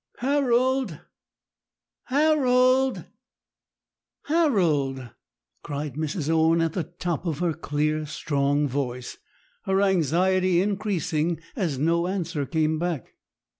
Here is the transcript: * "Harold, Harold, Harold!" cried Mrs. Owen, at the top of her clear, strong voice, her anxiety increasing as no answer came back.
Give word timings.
* 0.09 0.17
"Harold, 0.17 0.99
Harold, 2.05 3.05
Harold!" 4.23 5.09
cried 5.61 5.93
Mrs. 5.93 6.27
Owen, 6.27 6.59
at 6.59 6.73
the 6.73 6.85
top 6.85 7.27
of 7.27 7.37
her 7.37 7.53
clear, 7.53 8.07
strong 8.07 8.67
voice, 8.67 9.19
her 9.65 9.79
anxiety 9.79 10.59
increasing 10.59 11.39
as 11.55 11.77
no 11.77 12.07
answer 12.07 12.47
came 12.47 12.79
back. 12.79 13.13